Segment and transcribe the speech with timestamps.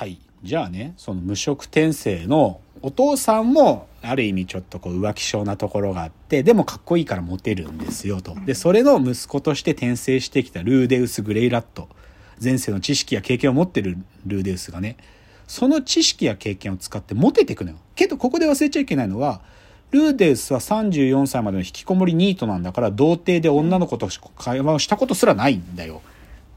[0.00, 0.18] はい。
[0.42, 8.34] じゃあねその無職転生のお父さんもある意味ちょっとこう浮気性なところがあってでもかっこいいからモテるんですよと。
[8.46, 11.86] でそれの息子として転生してきたルーデウス・グレイラット。
[12.42, 14.96] 前世の知識や経験を持ってるルーデウスがね
[15.46, 17.76] その知識や経験を使ってモテていくのよ。
[17.94, 19.42] けどここで忘れちゃいけないのは
[19.90, 24.08] ルーデウスは34歳までの引きこもりニートなんだから童貞で女の子と
[24.38, 26.00] 会話をしたことすらないんだよ。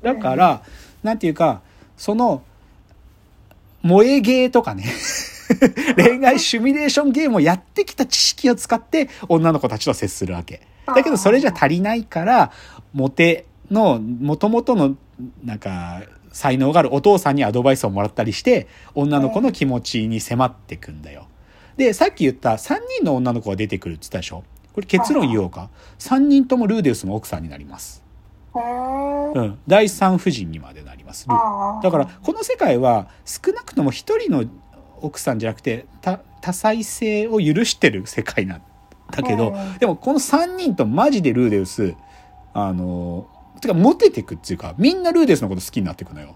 [0.01, 0.63] だから
[1.03, 1.61] なんていうか
[1.97, 2.41] その
[3.83, 4.85] 萌えゲーとかね
[5.97, 10.61] 恋愛シミュレーションゲームをやってきた知識を使って女の子たちと接するわけ。
[10.87, 12.51] だけどそれじゃ足りないから、
[12.93, 14.95] モテの元々の
[15.43, 16.01] なんか
[16.31, 21.27] 才能があるお父さんにアドバイスをもらったりして、女の子の気持ちに迫ってくんだよ。
[21.77, 24.43] で、さっき言った3人の女の子が出てくるって言ったでしょ？
[24.73, 25.69] これ結論言おうか。
[25.99, 28.02] 3人ともルーデウスの奥さんになります。
[28.55, 29.59] うん。
[29.67, 31.27] 第三夫人にまでなります。
[31.27, 34.45] だからこの世界は少なくとも一人の
[35.01, 38.61] 奥さんじゃなくて多多妻制を許してる世界なん
[39.11, 41.95] だけど、うんでもこの3人とマジでルーデウス
[42.53, 43.27] あの
[43.61, 46.35] てかモテてくっていうかみんなルーデウスのこと好きになってくのよ。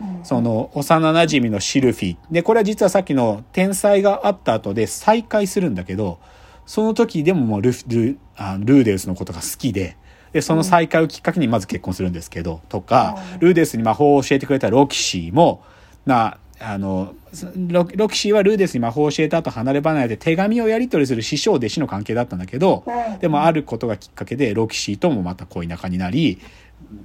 [0.00, 6.20] うんその幼馴染のシルフィでこれは実はさっきの天才があった後で再会するんだけど
[6.66, 9.96] その時でももうルフルあルーデウスのことが好きで
[10.38, 13.40] でその再会をきっかけにまず結婚するんですけどとか、うん。
[13.40, 15.64] ルーデウスに魔法を教えてくれたロキシーも
[16.06, 17.14] なあの
[17.56, 23.18] ロロキシーはルーデウスに魔法を教えた後離れ離れで手紙をやり取りする師匠弟子の関係だったんだけど、うん。
[23.18, 26.40] でもあることがきっかけでロキシーともまた恋仲になり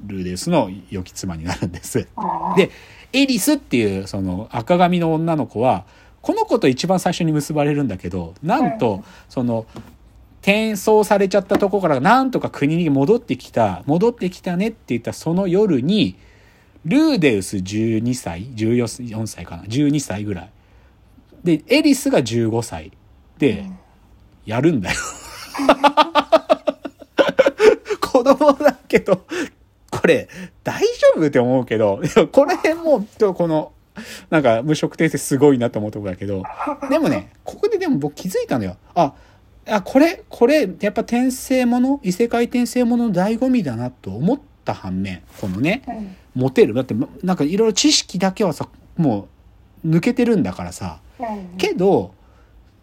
[0.05, 2.07] ルーデウスの良き妻になるんです。
[2.55, 2.69] で
[3.13, 5.85] エリスっていうその赤髪の女の子は
[6.21, 9.65] この子と一番最初に結ばれるんだけどなんとその
[10.43, 16.17] 転送されちゃったとこからなんとか国に戻ってきた戻ってきたねって言ったその夜に
[16.83, 20.49] ルーデウス12歳14歳かな12歳ぐらい。
[21.45, 22.91] でエリスが15歳
[23.37, 23.69] で
[24.45, 24.95] やるんだよ。
[28.01, 29.25] 子供だけど
[29.89, 30.27] これ
[30.61, 33.71] 大丈夫って思うけどでもこれもこの
[34.29, 36.43] なんか無職転生すごいなと思うとこだけど。
[36.89, 38.75] でもねここででも僕気づいたのよ。
[38.93, 39.13] あ
[39.67, 46.15] あこれこれやっぱ転生もの異世界転生ものの醍醐味だなと思った反面このねうん。
[46.35, 46.73] モテる。
[46.73, 49.27] だってなんかいろいろ知識だけはさも
[49.85, 50.99] う抜けてるんだからさ。
[51.19, 52.13] うんけど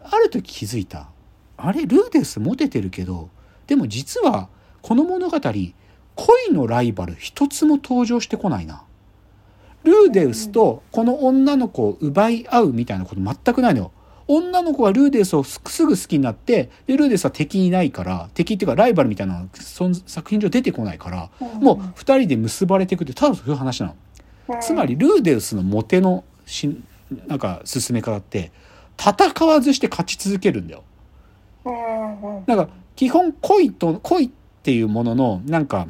[0.03, 1.09] ある時気づいた。
[1.57, 3.29] あれルーデウスモテてるけど
[3.67, 4.49] でも実は
[4.81, 8.83] この物語恋のライバル一つも登場してこないな。
[9.83, 13.91] ルーデウスとこの女の子を奪い合うみたいなこと全くないのよ
[14.33, 19.49] 女の子はルーデウスをすすぐ好きになってでルーデウスは敵いないから敵っていうかライバルみたいなのが
[20.05, 23.95] 作品上出てこないからもう二人で結ばれていくってただそういう話なの。
[24.61, 26.69] つまりルーデウスのモテのし
[27.27, 28.51] なんか進め方って
[28.97, 30.83] 戦わずして勝ち続けるんだよ。
[32.47, 34.29] なんか基本恋と恋っ
[34.63, 35.87] ていうもののなんか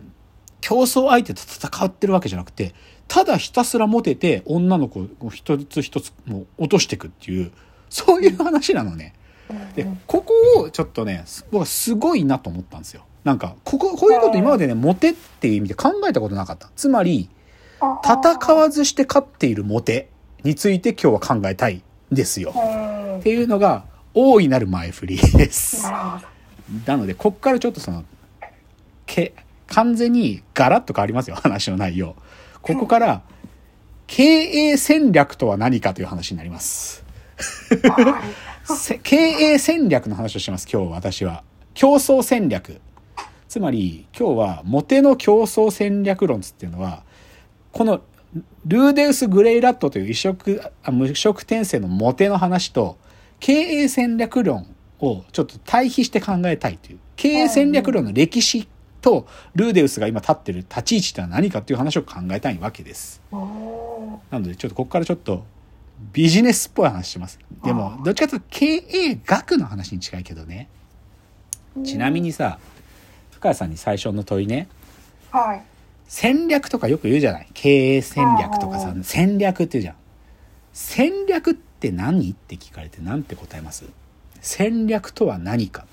[0.61, 2.73] 競争相手と戦ってるわけじゃなくて
[3.07, 7.51] ただひたすらモテて女の子を一つ一つもう落としていくっていう
[7.91, 9.13] そういう話なのね。
[9.75, 13.03] でここをちょっとね僕はすごいなと思ったんですよ。
[13.23, 16.69] なんかこここういうこと今までねモテっていう意味で考えたことなかった。
[16.75, 17.29] つまり
[18.03, 20.07] 戦わずして勝っているモテ
[20.43, 22.53] について今日は考えたいんですよ。
[22.55, 25.85] うんっていうのが大いなる前振りです。
[26.85, 28.03] なのでこっからちょっとその
[29.05, 29.33] け
[29.67, 32.15] 完全にガラッと変わりますよ話の内容。
[32.61, 33.21] ここから
[34.07, 37.03] 経営戦略とは何かという話になります。
[38.63, 41.43] せ経営戦略の話をします今日私は。
[41.73, 42.81] 競争戦略。
[43.47, 47.03] つまり今日はモテの競争戦略論つっていうのは
[47.73, 48.01] この
[48.65, 52.97] ルーデウス・グレイラットという異色あ無色転生のモテの話と
[53.41, 58.69] 経営戦略論をちょっと対比して考えたいという経営戦略論の歴史
[59.01, 63.21] とルーデウスが今立ってる立ち位置ってのは何かという話を考えたいわけです。
[63.31, 65.43] おなのでちょっとここからちょっと
[66.13, 67.39] ビジネスっぽい話します。
[67.63, 70.67] でもどっちかというと経営学の話に近いけどね。
[71.77, 72.59] ーちなみにさ
[73.31, 74.67] 深谷さんに最初の問いね。
[75.31, 75.63] はい。
[76.07, 77.47] 戦略とかよく言うじゃない？
[77.53, 79.95] 経営戦略とかさ戦略って言うじゃん。
[80.73, 83.85] 戦略って何って聞かれて何て答えます？
[84.41, 85.85] 戦略とは何か。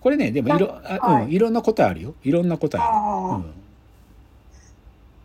[0.00, 1.32] これねでもいろあ、うん、はい。
[1.32, 2.14] いろんな答えあるよ。
[2.24, 3.52] いろんな答えある、うん、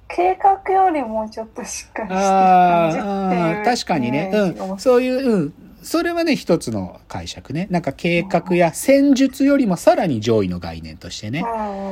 [0.09, 7.67] 計画よりもうちょっとしっかりしてるあ感じ確かにねうんそういう、うん、それはね、一つの解釈ね。
[7.71, 11.43] なんか計画や戦術よりもさらに上位の概念としてね。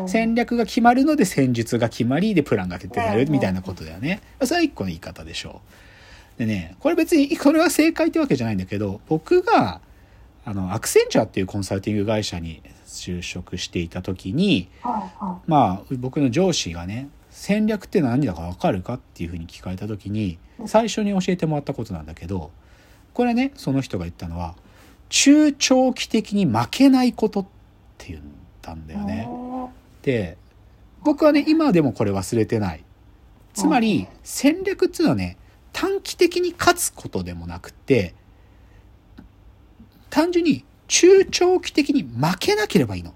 [0.01, 4.21] うん戦略が決まるので戦術が決まりでプランが決定されるみたいなことだよね。
[4.43, 5.61] それは一個の言い方でしょ
[6.35, 6.39] う。
[6.39, 9.81] でね、これ別に、これは正解ってわけじゃないんだけど、僕が、
[10.45, 14.69] あの、アクセンチャーっていうコンサルティング会社に就職していた時に、
[15.47, 22.51] まあ、僕の上司がね、戦略って何だかわかるかっていうふうに聞かれた時に、最初に教えてもらったことなんだけど、
[23.13, 24.55] これね、その人が言ったのは、
[25.09, 27.45] 中長期的に負けないことっ
[27.97, 28.21] て言っ
[28.61, 28.97] たんだい。
[28.97, 29.27] よね。
[29.29, 29.47] うん
[30.07, 30.37] で
[31.03, 32.83] 僕はね今でもこれ忘れてない
[33.53, 35.37] つまり戦略っていうのはね
[35.73, 38.15] 短期的に勝つことでもなくて
[40.09, 43.13] 単純に中長期的に負けなければいいの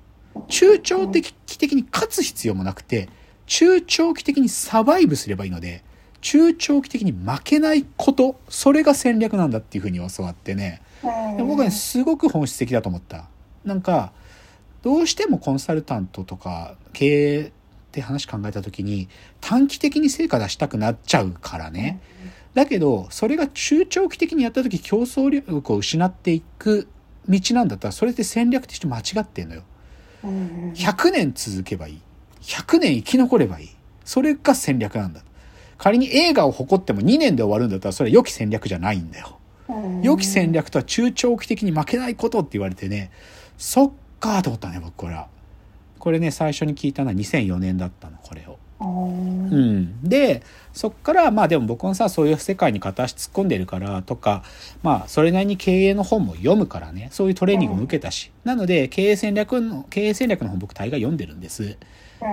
[0.50, 3.08] 中長期的に勝つ必要もなくて
[3.52, 5.84] 中長期的にサバイブすればいいので
[6.22, 10.82] 中長期的に負けないことそれが戦略なんだっていうふうに教わってね。
[11.36, 13.26] で僕はねすごく本質的だと思った。
[13.66, 14.14] なんか
[14.84, 17.52] どうしてもコンサルタントとか経営っ
[17.92, 19.10] て話考えた時に
[19.42, 22.00] 短期的に成果出したくなっちゃうからね。
[22.54, 26.88] だけどそれが中長期的にやった時競争力を失っていく
[27.28, 29.64] 道なんだったらそれって戦略として間違ってんのよ。
[30.24, 32.02] うん100年続けばいい
[32.42, 33.70] 100年生き残ればいい
[34.04, 35.22] それが戦略なんだ
[35.78, 39.38] 仮に映画を誇っても2年で終わるんだったらそれは良き戦略じゃないんだよ
[39.70, 43.12] うん良き戦略とは中長期的に負けないことって言われてね、
[43.58, 45.28] そっかーと思ったね、僕これは。
[46.00, 48.58] これね、最初に聞いたのは2004年だったの、これを。
[48.80, 50.02] うんうん。
[50.02, 50.42] で、
[50.74, 54.44] そっから、まあでも僕もさ、そういう世界に片足突っ込んでるからとか、
[54.82, 58.32] まあそれなりに経営の本も読むからね、そういうトレーニングも受けたし。
[58.44, 61.78] なので、経営戦略の、経営戦略の本僕大概読んでるんです。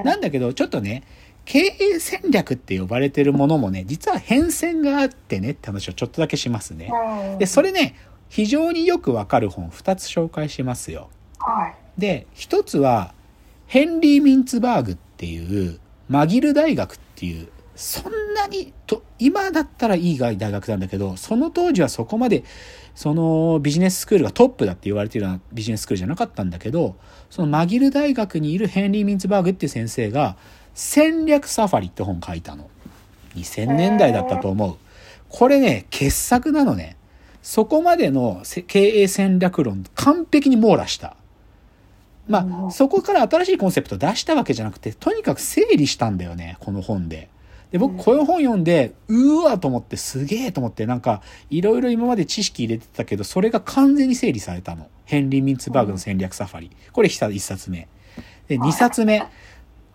[0.05, 1.02] なんだけど、ちょっとね、
[1.44, 6.90] 経営戦略って呼ばれてるものもね、実は変遷があってねって話をちょっとだけしますね。
[7.32, 7.94] うんで、それね、
[8.29, 11.08] 非常によくわかる本2つ紹介しますよ。
[11.38, 12.00] はい。
[12.00, 13.14] で、1つは、
[13.67, 22.42] ヘンリー・ミンツバーグっていう、マギル大学っていう、そんなにと、今だったらいい大学なんだけど、その当時はそこまで、
[22.96, 26.96] そのビジネススクールがトップだって言われてるようなビジネススクールじゃなかったんだけど、
[27.30, 30.36] そのマギル大学にいるヘンリー・ミンツバーグっていう先生が、
[30.75, 32.69] 戦略サファリって本書いたの。
[33.36, 34.76] 2000年代だったと思う。
[35.28, 36.96] これね、傑作なのね。
[37.42, 41.16] そこまでのせ経営戦略論完璧に網羅した。
[42.26, 47.28] まあ、そこから新しいコンセプト出したわけじゃなくて、とにかく整理したんだよね、この本で。
[47.70, 54.88] で、僕、この本読んで、うーわと思って、すげえと思って、なんか、いろいろ今まで知識入れてたけど、それが完全に整理されたの。
[55.05, 56.70] ヘンリー・ミンツバーグの戦略サファリ。
[56.93, 57.88] これ一冊目。
[58.49, 59.23] で、二冊目。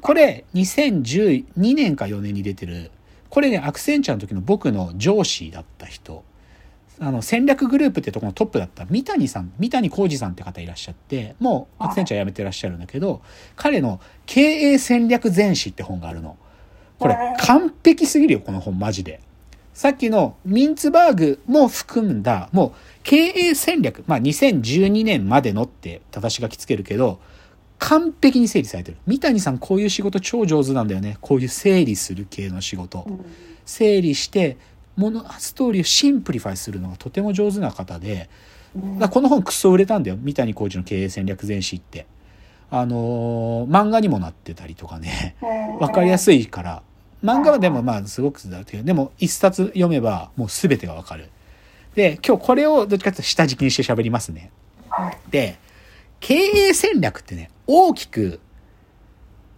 [0.02, 2.92] これ、2012年か4年に出てる。
[3.30, 6.24] これね、アクセンチャーの時の僕の上司だった人。
[7.00, 13.22] あの、戦略グループってところのトップだった三谷さん、三谷浩二さんって方いらっしゃって、もうアクセンチャー辞めてらっしゃるんだけど、
[13.56, 16.38] 彼の経営戦略全史って本があるの。
[17.04, 19.20] これ完璧すぎるよ、この本マジで。
[19.74, 22.72] さっきのミンツバーグも含んだ、もう
[23.04, 27.20] 経営戦略、まあ2012年までのって正し書きつけるけど、
[27.80, 28.98] 完璧に整理されてる。
[29.06, 31.18] 三谷さんこういう仕事超上手なんだよね。
[31.20, 33.06] こういう整理する系の仕事。
[33.66, 34.58] 整理して、
[34.96, 38.30] もの、ストーリーを simplify するのがとても上手な方で、
[39.00, 40.18] だこの本クソ売れたんだよ。
[40.22, 42.06] 三谷宏治の経営戦略全史って。
[42.72, 45.36] あのー漫画にもなってたりとかね。
[45.80, 46.84] わかりやすいから。
[47.24, 51.30] 漫画はでもまあすごくだけど、でも一冊読めばもう全てがわかる。
[51.96, 54.52] で、今日これをどっちかというと下敷きにして喋りますね。
[54.90, 55.18] はい。
[55.32, 55.58] で、
[56.20, 58.40] 経営戦略ってね、大きく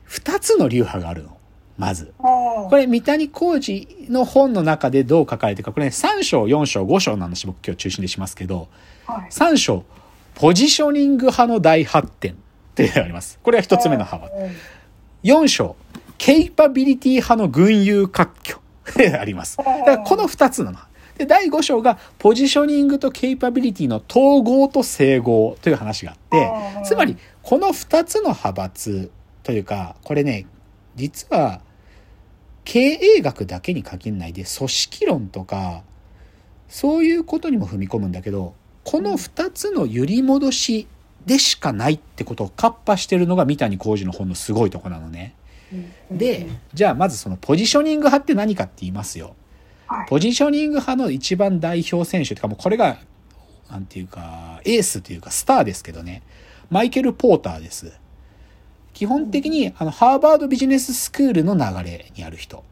[0.03, 1.35] 二つの流派があるの。
[1.77, 2.13] まず。
[2.17, 8.69] ここれ、三谷浩二の本の中でどう書かれてるか、これね、3章、4章、5章の話僕今日中心でしますけど、
[9.05, 9.29] はい。
[9.29, 9.83] 3章、
[10.35, 12.35] ポジショニング派の大発展っ
[12.75, 13.39] ていうのがあります。
[13.43, 14.29] これが一つ目の幅。
[15.23, 15.75] 4章、
[16.17, 18.59] ケイパビリティ派の群雄割拠
[19.19, 19.57] あります。
[19.57, 20.79] だからこの2つなの。
[21.17, 26.51] で、第5章がポジショニングとケイパビリティの統合と整合という話があって、
[26.83, 29.11] つまりこの2つの派閥
[29.43, 30.45] というか、これね、
[30.95, 31.61] 実は
[32.65, 35.83] 経営学だけに限らないで組織論とか、
[36.67, 38.53] そういうことにも踏み込むんだけど、
[38.83, 40.87] この2つの揺り戻し
[41.25, 45.35] でしかないってことをカッパしてるのが三谷浩二の本のすごいとこなのね。
[46.11, 49.35] で、じゃあまずそのポジショニング派って何かって言いますよ。
[49.87, 52.97] はいポジショニング派の一番代表選手とかもうこれが、
[53.69, 56.23] なんていうか、エースというかスターですけどね。
[56.69, 57.93] マイケル・ポーターです。
[58.93, 62.63] 基本的に、あの、ハーバードビジネススクールの流れにある人。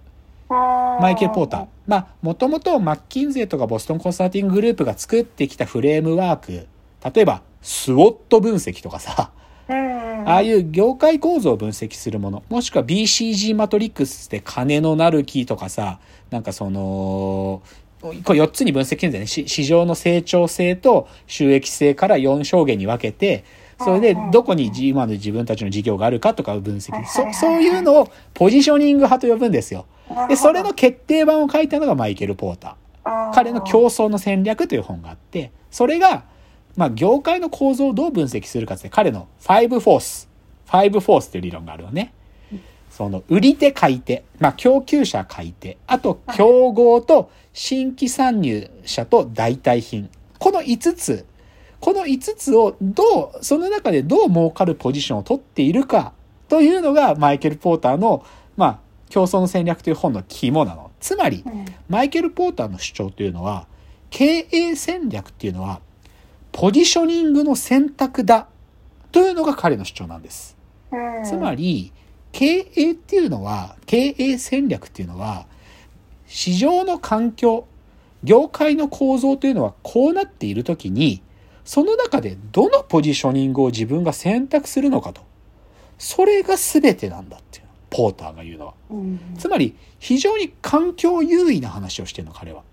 [0.49, 1.67] マイケル・ポーター。
[1.85, 6.67] まあ、もともとマッキンゼーとかボストンコンサルティンググループが作ってきたフレームワーク、
[7.13, 9.42] 例えば、スウォット分析とかさ、うん。
[9.67, 17.61] ああいう業界構造を分析するもの、もしくは BCG マトリックスって金のなる木とかさ、なんかその、
[18.01, 19.27] これ4つに分析するんだよね。
[19.27, 23.45] し市場の成長性と収益性から4証言に分けて、
[23.79, 26.93] それでどこに今の自分たちの事業があるかとかを分析。
[27.05, 29.85] そそういうのをポジショニング派と呼ぶんですよ。
[30.27, 33.33] で、それの決定版を書いたのがマイケル・ポーター。
[33.33, 36.23] 彼の競争の戦略という本があって、それが、
[36.75, 40.29] まあ、業界の構造をどう分析するかって、彼の5フォース、
[40.67, 42.13] 5フォースという理論があるのね。
[42.89, 50.09] その、売り手買い手、まあ、供給者買い手、あと、競合と新規参入者と代替品。
[50.37, 51.25] この5つ、
[51.79, 56.13] この5つをどう、その中でどう儲かるポジションを取っているか
[56.47, 58.23] というのがマイケル・ポーターの、
[58.55, 60.91] まあ、競争の戦略という本の肝なの。
[60.99, 61.43] つまり、
[61.89, 63.67] マイケル・ポーターの主張というのは、
[64.09, 65.81] 経営戦略っていうのは、
[66.53, 68.47] ポジショニングの選択だ
[69.11, 70.55] というのが彼の主張なんです。
[71.25, 71.91] つまり、
[72.31, 75.45] 経営っていうのは、経営戦略っていうのは、
[76.27, 77.67] 市場の環境、
[78.23, 81.21] 業界の構造というのはこうなっているときに、
[81.65, 85.21] その中でどのポジショニングを自分が選択するのかと。
[85.97, 87.71] それが全てなんだっていうの。
[87.89, 88.73] ポーターが言うのは。
[88.89, 89.19] うん。
[89.37, 92.63] つまり、非常に環境優位な話をしてるの、彼は。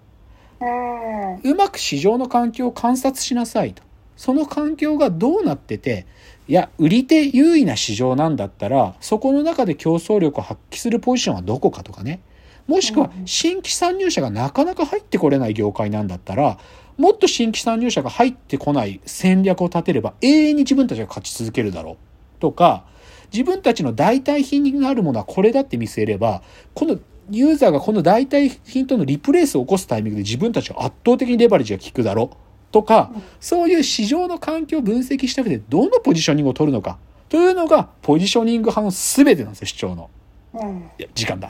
[0.60, 3.82] うまく市場の環境を観察しなさいと。
[4.16, 6.06] その環境がどうなってて、
[6.46, 12.20] いや、売り手優位な市場なんだったら、そこの中で競争力を発揮するポジションはどこかとかね。
[12.66, 16.58] もしくは、新規参入者がなかなか入ってこれない業界なんだったら、
[16.98, 21.96] もっと新規参入者が入ってこない戦略を立てれば永遠に自分たちが勝ち続けるだろう。
[22.40, 22.84] とか、
[23.32, 26.42] 自分たちの代替品になるものはこれだって見据えれば、
[26.74, 26.98] この
[27.30, 32.36] ユーザーがこの代替品とのリプレイスを起こすタイミングで自分たちが圧倒的にレバレッジが効くだろう。
[32.72, 33.10] とか、
[33.40, 36.98] そういう市場の環境を分析した上でどのポジショニングを取るのか。
[37.28, 40.10] というのが、ポジショニング派の全てなんですよ、主張の。
[40.54, 40.90] うん。
[40.98, 41.48] いや、時間だ。